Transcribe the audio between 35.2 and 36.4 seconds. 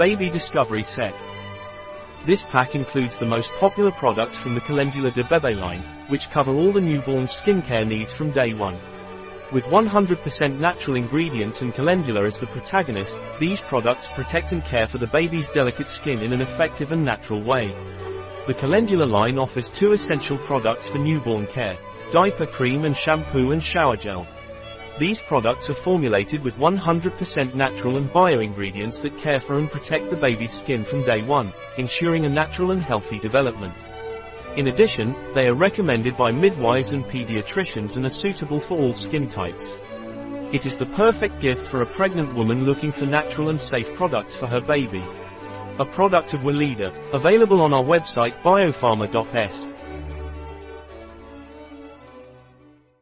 they are recommended by